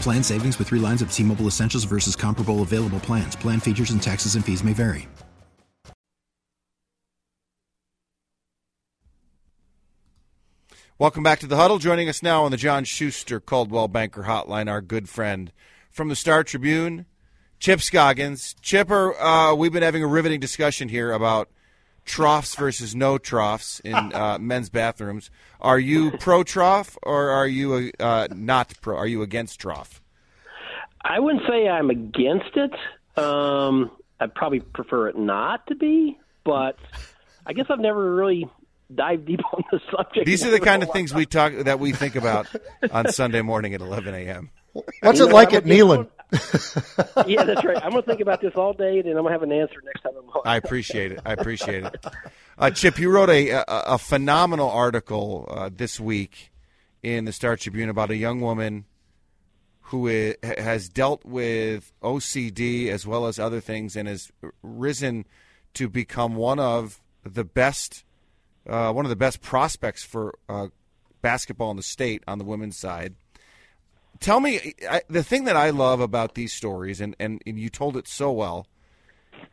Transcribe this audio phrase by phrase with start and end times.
[0.00, 3.36] Plan savings with three lines of T Mobile Essentials versus comparable available plans.
[3.36, 5.08] Plan features and taxes and fees may vary.
[10.98, 11.78] Welcome back to the huddle.
[11.78, 15.52] Joining us now on the John Schuster Coldwell Banker Hotline, our good friend
[15.90, 17.04] from the Star Tribune,
[17.58, 18.54] Chip Scoggins.
[18.62, 21.50] Chipper, uh, we've been having a riveting discussion here about
[22.06, 25.30] troughs versus no troughs in uh, men's bathrooms.
[25.60, 28.96] Are you pro trough or are you uh, not pro?
[28.96, 30.00] Are you against trough?
[31.04, 32.72] I wouldn't say I'm against it.
[33.18, 36.78] Um, I'd probably prefer it not to be, but
[37.44, 38.48] I guess I've never really
[38.94, 40.26] dived deep on the subject.
[40.26, 42.46] These are the kind of things we talk that we think about
[42.90, 44.50] on Sunday morning at 11 a.m.
[45.00, 46.08] What's it like at Neyland?
[47.26, 47.76] Yeah, that's right.
[47.82, 49.80] I'm going to think about this all day, and I'm going to have an answer
[49.84, 50.42] next time I'm on.
[50.44, 51.20] I appreciate it.
[51.24, 52.04] I appreciate it.
[52.58, 56.50] Uh, Chip, you wrote a, a, a phenomenal article uh, this week
[57.02, 58.86] in the Star Tribune about a young woman
[59.82, 64.32] who is, has dealt with OCD as well as other things and has
[64.62, 65.26] risen
[65.74, 68.04] to become one of the best,
[68.68, 70.68] uh, one of the best prospects for uh,
[71.22, 73.14] basketball in the state on the women's side
[74.20, 77.68] tell me I, the thing that I love about these stories, and, and, and you
[77.68, 78.66] told it so well.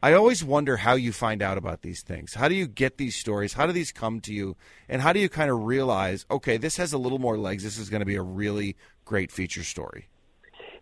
[0.02, 2.34] I always wonder how you find out about these things.
[2.34, 3.54] How do you get these stories?
[3.54, 4.56] How do these come to you?
[4.88, 7.64] And how do you kind of realize, okay, this has a little more legs.
[7.64, 8.76] This is going to be a really
[9.06, 10.08] great feature story.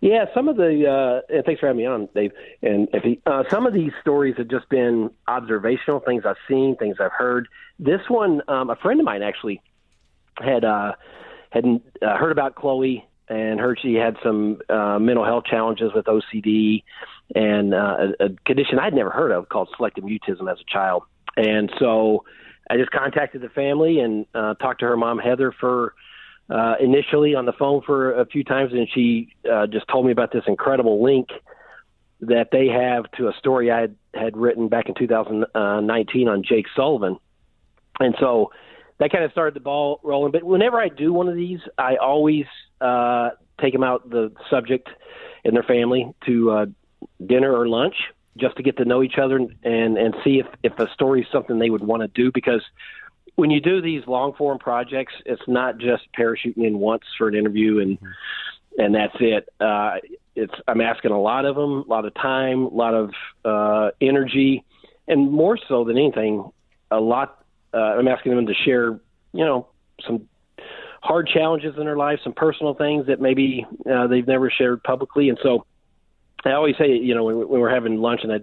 [0.02, 2.32] Yeah, some of the uh, thanks for having me on, Dave.
[2.64, 6.76] And if he, uh, some of these stories have just been observational things I've seen,
[6.76, 7.48] things I've heard.
[7.78, 9.62] This one, um, a friend of mine actually
[10.40, 10.94] had uh,
[11.52, 16.06] had uh, heard about Chloe and heard she had some uh, mental health challenges with
[16.06, 16.84] OCD
[17.34, 21.04] and uh, a, a condition I'd never heard of called selective mutism as a child.
[21.38, 22.26] And so
[22.70, 25.94] I just contacted the family and uh, talked to her mom Heather for
[26.50, 30.12] uh, initially on the phone for a few times, and she uh, just told me
[30.12, 31.30] about this incredible link
[32.20, 36.66] that they have to a story I had, had written back in 2019 on Jake
[36.76, 37.18] Sullivan.
[38.00, 38.52] And so
[39.02, 40.32] that kind of started the ball rolling.
[40.32, 42.46] But whenever I do one of these, I always
[42.80, 44.90] uh, take them out the subject
[45.44, 46.66] and their family to uh,
[47.26, 47.96] dinner or lunch
[48.38, 51.28] just to get to know each other and and see if if a story is
[51.32, 52.62] something they would want to do because
[53.36, 57.34] when you do these long form projects, it's not just parachuting in once for an
[57.34, 58.82] interview and mm-hmm.
[58.82, 59.50] and that's it.
[59.60, 59.96] Uh,
[60.36, 63.10] it's I'm asking a lot of them, a lot of time, a lot of
[63.44, 64.64] uh, energy,
[65.08, 66.52] and more so than anything,
[66.92, 67.41] a lot
[67.74, 69.00] uh, I'm asking them to share,
[69.34, 69.68] you know,
[70.06, 70.28] some
[71.02, 75.30] hard challenges in their life, some personal things that maybe uh, they've never shared publicly.
[75.30, 75.66] And so
[76.46, 78.40] I always say, you know, when, when we're having lunch and I,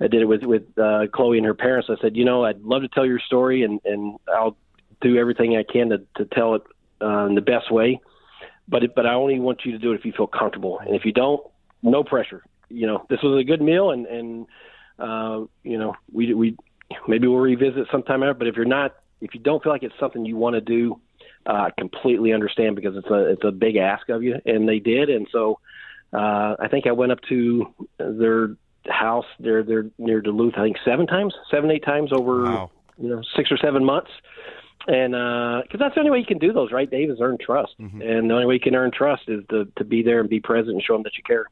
[0.00, 1.88] I did it with with uh, Chloe and her parents.
[1.90, 4.56] I said, you know, I'd love to tell your story, and and I'll
[5.00, 6.62] do everything I can to to tell it
[7.02, 8.00] uh, in the best way.
[8.68, 10.94] But it, but I only want you to do it if you feel comfortable, and
[10.94, 11.44] if you don't,
[11.82, 12.44] no pressure.
[12.68, 14.46] You know, this was a good meal, and and
[14.98, 16.56] uh, you know, we we
[17.08, 18.34] maybe we'll revisit sometime ever.
[18.34, 21.00] But if you're not, if you don't feel like it's something you want to do,
[21.46, 24.78] uh, I completely understand because it's a it's a big ask of you, and they
[24.78, 25.08] did.
[25.08, 25.58] And so
[26.12, 28.56] uh, I think I went up to their
[28.88, 29.26] house.
[29.40, 30.54] They're they're near Duluth.
[30.56, 32.70] I think seven times, seven eight times over wow.
[32.98, 34.10] you know six or seven months.
[34.86, 37.10] And because uh, that's the only way you can do those, right, Dave?
[37.10, 38.00] Is earn trust, mm-hmm.
[38.00, 40.40] and the only way you can earn trust is to to be there and be
[40.40, 41.46] present and show them that you care.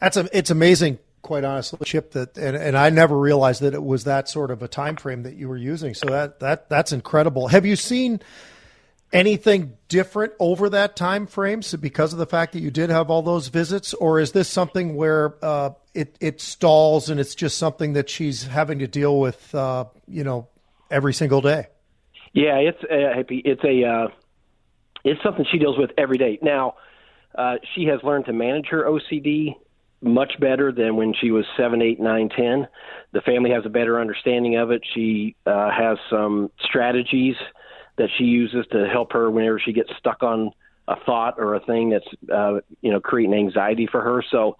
[0.00, 2.12] That's a, it's amazing quite honestly, Chip.
[2.12, 5.24] That and, and I never realized that it was that sort of a time frame
[5.24, 5.92] that you were using.
[5.92, 7.48] So that that that's incredible.
[7.48, 8.20] Have you seen
[9.12, 11.62] anything different over that time frame?
[11.62, 14.48] So because of the fact that you did have all those visits, or is this
[14.48, 19.18] something where uh, it it stalls and it's just something that she's having to deal
[19.18, 20.46] with, uh, you know,
[20.92, 21.66] every single day?
[22.34, 24.08] Yeah, it's a, uh, it's a uh,
[25.02, 26.38] it's something she deals with every day.
[26.40, 26.74] Now,
[27.34, 29.56] uh, she has learned to manage her OCD
[30.06, 32.66] much better than when she was seven, eight, nine, ten.
[33.12, 34.82] The family has a better understanding of it.
[34.94, 37.36] She uh, has some strategies
[37.98, 40.50] that she uses to help her whenever she gets stuck on
[40.88, 44.22] a thought or a thing that's uh, you know creating anxiety for her.
[44.30, 44.56] So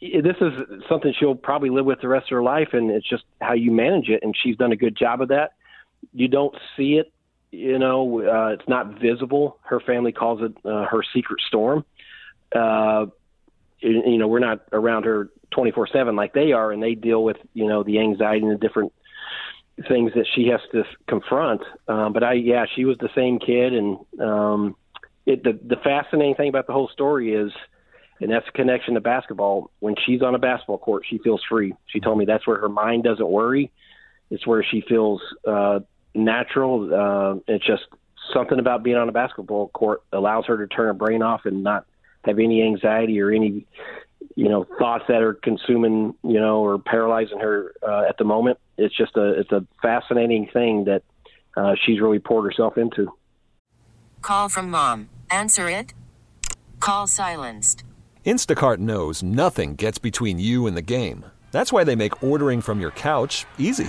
[0.00, 0.52] this is
[0.88, 3.70] something she'll probably live with the rest of her life, and it's just how you
[3.70, 4.22] manage it.
[4.22, 5.52] And she's done a good job of that.
[6.12, 7.12] You don't see it,
[7.50, 9.58] you know, uh, it's not visible.
[9.62, 11.84] Her family calls it uh, her secret storm.
[12.54, 13.06] Uh,
[13.80, 17.36] you know, we're not around her 24 seven like they are, and they deal with
[17.54, 18.92] you know the anxiety and the different
[19.88, 21.62] things that she has to confront.
[21.86, 24.76] Um, but I, yeah, she was the same kid, and um,
[25.26, 27.52] it, the the fascinating thing about the whole story is
[28.20, 29.70] and that's a connection to basketball.
[29.80, 31.74] When she's on a basketball court, she feels free.
[31.86, 33.70] She told me that's where her mind doesn't worry.
[34.30, 35.80] It's where she feels uh,
[36.14, 36.94] natural.
[36.94, 37.82] Uh, it's just
[38.32, 41.62] something about being on a basketball court allows her to turn her brain off and
[41.62, 41.86] not
[42.26, 43.66] have any anxiety or any,
[44.34, 48.58] you know, thoughts that are consuming, you know, or paralyzing her uh, at the moment.
[48.76, 51.02] It's just a it's a fascinating thing that
[51.56, 53.12] uh, she's really poured herself into.
[54.20, 55.08] Call from mom.
[55.30, 55.94] Answer it.
[56.80, 57.84] Call silenced.
[58.24, 61.24] Instacart knows nothing gets between you and the game.
[61.52, 63.88] That's why they make ordering from your couch easy.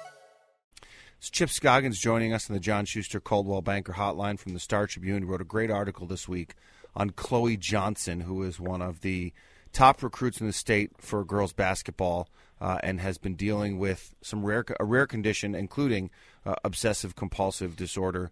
[1.21, 4.87] It's Chip Scoggins joining us on the John Schuster Coldwell Banker Hotline from the Star
[4.87, 5.21] Tribune.
[5.21, 6.55] He wrote a great article this week
[6.95, 9.31] on Chloe Johnson, who is one of the
[9.71, 12.27] top recruits in the state for girls basketball
[12.59, 16.09] uh, and has been dealing with some rare a rare condition, including
[16.43, 18.31] uh, obsessive compulsive disorder.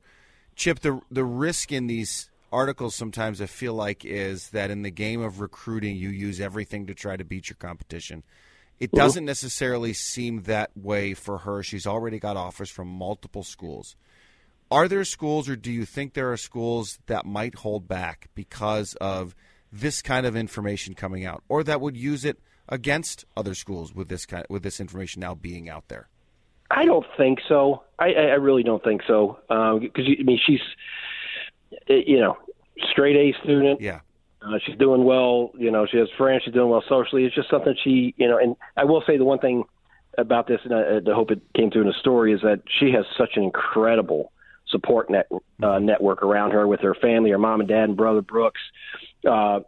[0.56, 4.90] Chip, the the risk in these articles sometimes I feel like is that in the
[4.90, 8.24] game of recruiting, you use everything to try to beat your competition.
[8.80, 11.62] It doesn't necessarily seem that way for her.
[11.64, 13.96] She's already got offers from multiple schools.
[14.72, 18.96] Are there schools, or do you think there are schools that might hold back because
[18.96, 19.36] of
[19.72, 24.10] this kind of information coming out, or that would use it against other schools with
[24.10, 26.08] this kind with this information now being out there?
[26.72, 27.84] I don't think so.
[27.98, 29.40] I, I really don't think so.
[29.48, 30.62] Because um, I mean, she's
[31.88, 32.38] you know
[32.92, 33.82] straight A student.
[33.82, 34.02] Yeah.
[34.42, 35.52] Uh, she's doing well.
[35.58, 36.44] You know, she has friends.
[36.46, 37.26] She's doing well socially.
[37.26, 38.38] It's just something she, you know.
[38.38, 39.66] And I will say the one thing
[40.18, 42.92] about this, and I, I hope it came through in the story, is that she
[42.92, 44.32] has such an incredible
[44.68, 45.28] support net
[45.64, 48.62] uh, network around her with her family, her mom and dad and brother Brooks.
[49.28, 49.62] Uh,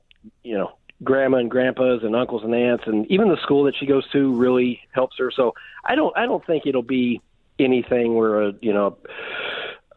[0.44, 0.72] you know,
[1.04, 4.34] grandma and grandpas and uncles and aunts, and even the school that she goes to
[4.36, 5.32] really helps her.
[5.32, 7.22] So I don't, I don't think it'll be
[7.60, 8.98] anything where a, you know,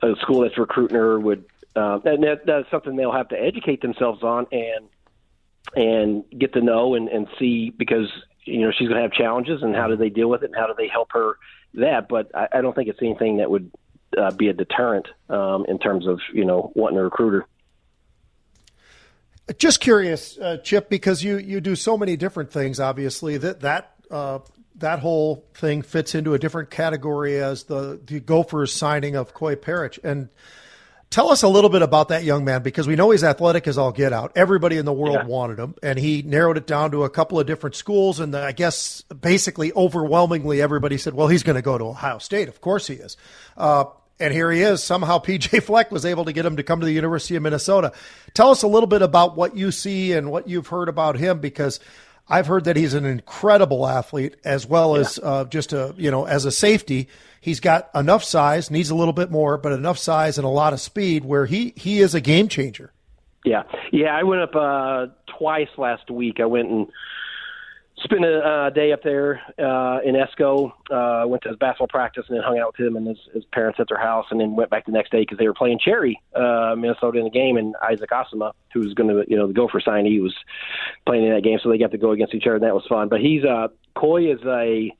[0.02, 1.45] a school that's recruiting her would
[1.76, 4.88] uh, and that, that's something they'll have to educate themselves on and
[5.75, 8.09] and get to know and, and see because
[8.45, 10.57] you know she's going to have challenges and how do they deal with it and
[10.57, 11.38] how do they help her
[11.73, 13.71] that but I, I don't think it's anything that would
[14.16, 17.47] uh, be a deterrent um, in terms of you know wanting a recruiter.
[19.59, 22.81] Just curious, uh, Chip, because you you do so many different things.
[22.81, 24.38] Obviously, that that uh,
[24.76, 29.54] that whole thing fits into a different category as the the Gophers signing of Koi
[29.54, 29.99] Perich.
[30.02, 30.28] And
[31.14, 33.78] tell us a little bit about that young man because we know he's athletic as
[33.78, 34.33] all get out.
[34.35, 35.26] Everybody in the world Yeah.
[35.26, 38.18] wanted him, and he narrowed it down to a couple of different schools.
[38.18, 42.49] And I guess basically overwhelmingly everybody said, "Well, he's going to go to Ohio State.
[42.49, 43.16] Of course he is."
[43.56, 43.85] Uh,
[44.18, 44.83] and here he is.
[44.83, 47.92] Somehow PJ Fleck was able to get him to come to the University of Minnesota.
[48.35, 51.38] Tell us a little bit about what you see and what you've heard about him
[51.38, 51.78] because
[52.28, 56.25] I've heard that he's an incredible athlete as well as uh, just a you know
[56.25, 57.09] as a safety.
[57.40, 60.73] He's got enough size, needs a little bit more, but enough size and a lot
[60.73, 62.93] of speed where he he is a game changer.
[63.45, 64.16] Yeah, yeah.
[64.16, 65.07] I went up uh,
[65.38, 66.40] twice last week.
[66.40, 66.87] I went and
[68.04, 70.73] spent a uh, day up there uh, in Esko.
[70.90, 73.44] Uh, went to his basketball practice and then hung out with him and his, his
[73.46, 75.78] parents at their house, and then went back the next day because they were playing
[75.78, 79.46] Cherry, uh, Minnesota, in the game, and Isaac Asuma, who was going to, you know,
[79.46, 80.34] the Gopher signee, was
[81.06, 82.84] playing in that game, so they got to go against each other, and that was
[82.88, 83.08] fun.
[83.08, 84.90] But he's uh, Koi is a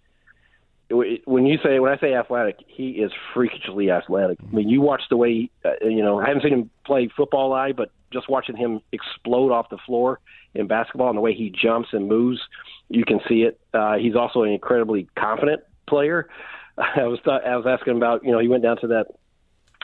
[0.91, 4.39] when you say when I say athletic, he is freakishly athletic.
[4.41, 6.21] I mean, you watch the way uh, you know.
[6.21, 10.21] I haven't seen him play football live, but just watching him explode off the floor
[10.55, 12.41] in basketball and the way he jumps and moves,
[12.89, 13.61] you can see it.
[13.75, 16.29] Uh, he's also an incredibly confident player.
[16.79, 19.07] I was th- I was asking about you know he went down to that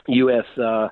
[0.07, 0.45] U.S.
[0.57, 0.89] Uh,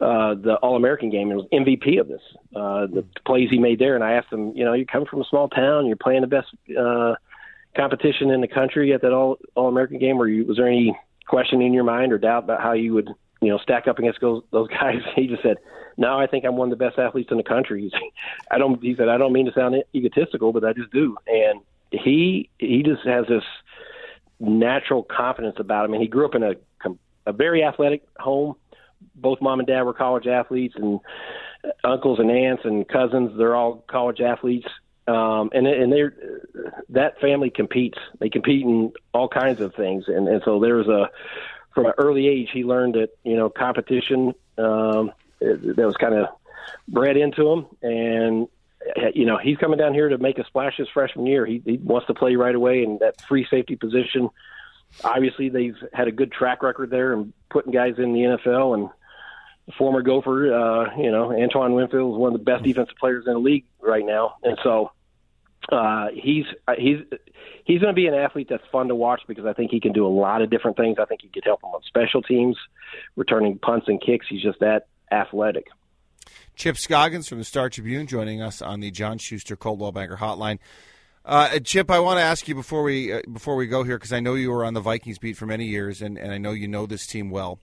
[0.00, 2.22] uh, the All American game and was MVP of this.
[2.54, 5.20] Uh, the plays he made there, and I asked him, you know, you come from
[5.20, 6.48] a small town, you're playing the best.
[6.78, 7.14] Uh,
[7.76, 10.20] competition in the country at that all all American game?
[10.20, 13.10] Or you, was there any question in your mind or doubt about how you would
[13.40, 15.00] you know stack up against those those guys?
[15.16, 15.58] He just said,
[15.96, 17.90] "Now I think I'm one of the best athletes in the country."
[18.50, 18.82] I don't.
[18.82, 22.82] He said, "I don't mean to sound egotistical, but I just do." And he he
[22.82, 23.44] just has this
[24.38, 25.92] natural confidence about him.
[25.94, 26.54] And he grew up in a
[27.26, 28.54] a very athletic home.
[29.14, 31.00] Both mom and dad were college athletes, and
[31.84, 34.66] uncles and aunts and cousins they're all college athletes
[35.10, 36.14] um, and and they're
[36.90, 37.98] that family competes.
[38.18, 41.10] They compete in all kinds of things, and and so there's a
[41.74, 46.28] from an early age he learned that you know competition um, that was kind of
[46.88, 48.48] bred into him, and
[49.14, 51.46] you know he's coming down here to make a splash his freshman year.
[51.46, 54.30] He, he wants to play right away in that free safety position.
[55.04, 58.90] Obviously, they've had a good track record there and putting guys in the NFL and.
[59.78, 63.34] Former Gopher, uh, you know, Antoine Winfield is one of the best defensive players in
[63.34, 64.90] the league right now, and so
[65.70, 66.44] uh, he's
[66.78, 66.98] he's
[67.64, 69.92] he's going to be an athlete that's fun to watch because I think he can
[69.92, 70.96] do a lot of different things.
[71.00, 72.56] I think he could help them on special teams,
[73.16, 74.26] returning punts and kicks.
[74.28, 75.66] He's just that athletic.
[76.54, 80.58] Chip Scoggins from the Star Tribune joining us on the John Schuster Coldwell Banker Hotline.
[81.24, 84.12] Uh, Chip, I want to ask you before we uh, before we go here because
[84.12, 86.52] I know you were on the Vikings beat for many years, and, and I know
[86.52, 87.60] you know this team well.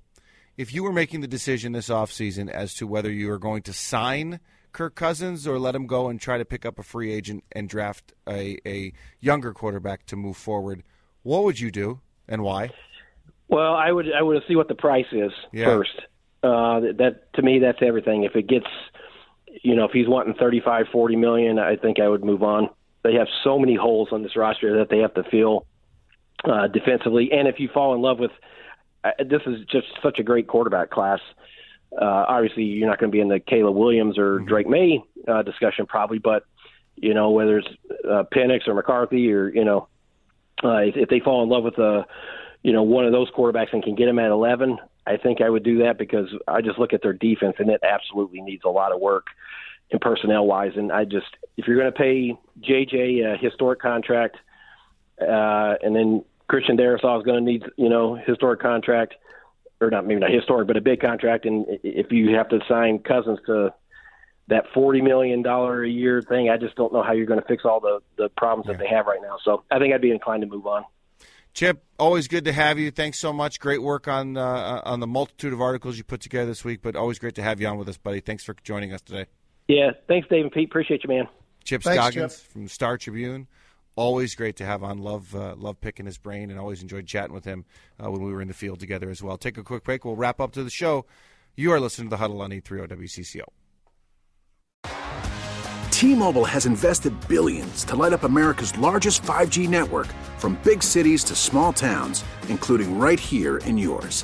[0.57, 3.73] If you were making the decision this offseason as to whether you are going to
[3.73, 4.39] sign
[4.77, 7.67] Kirk Cousins or let him go and try to pick up a free agent and
[7.67, 10.83] draft a, a younger quarterback to move forward,
[11.23, 12.69] what would you do and why?
[13.47, 15.65] Well, I would I would see what the price is Yeah.
[15.65, 15.99] first.
[16.43, 18.23] Uh, that, that to me that's everything.
[18.23, 18.67] If it gets,
[19.63, 22.69] you know, if he's wanting thirty five, forty million, I think I would move on.
[23.03, 25.65] They have so many holes on this roster that they have to fill
[26.43, 28.31] uh, defensively, and if you fall in love with,
[29.03, 31.19] uh, this is just such a great quarterback class.
[31.93, 35.41] Uh, obviously, you're not going to be in the Caleb Williams or Drake Maye uh,
[35.41, 36.43] discussion probably, but
[36.95, 37.67] you know whether it's
[38.05, 39.87] uh, Penix or McCarthy or you know
[40.63, 42.05] uh, if, if they fall in love with a
[42.63, 45.49] you know one of those quarterbacks and can get them at 11, I think I
[45.49, 48.69] would do that because I just look at their defense and it absolutely needs a
[48.69, 49.27] lot of work
[49.89, 50.73] in personnel wise.
[50.75, 54.37] And I just if you're going to pay JJ a historic contract,
[55.21, 59.15] uh, and then Christian Darrisaw is going to need you know historic contract
[59.79, 61.45] or not maybe not historic, but a big contract.
[61.45, 63.73] And if you have to sign Cousins to
[64.47, 67.47] that forty million dollar a year thing, I just don't know how you're going to
[67.47, 69.37] fix all the the problems that they have right now.
[69.43, 70.85] So I think I'd be inclined to move on.
[71.53, 72.91] Chip, always good to have you.
[72.91, 73.59] Thanks so much.
[73.59, 76.95] Great work on uh, on the multitude of articles you put together this week, but
[76.95, 78.19] always great to have you on with us, buddy.
[78.19, 79.25] Thanks for joining us today.
[79.67, 80.69] Yeah, thanks, Dave and Pete.
[80.69, 81.27] Appreciate you, man.
[81.63, 83.47] Chip Thanks, Scoggins from Star Tribune.
[83.97, 84.99] Always great to have on.
[84.99, 87.65] Love uh, love picking his brain, and always enjoyed chatting with him
[88.01, 89.37] uh, when we were in the field together as well.
[89.37, 90.05] Take a quick break.
[90.05, 91.07] We'll wrap up to the show.
[91.55, 93.41] You are listening to the Huddle on E E30 WCCO.
[95.89, 100.05] T-Mobile has invested billions to light up America's largest 5G network
[100.37, 104.23] from big cities to small towns, including right here in yours.